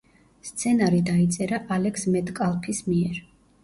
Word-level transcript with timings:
სცენარი 0.47 1.03
დაიწერა 1.11 1.61
ალექს 1.79 2.09
მეტკალფის 2.19 2.85
მიერ. 2.93 3.27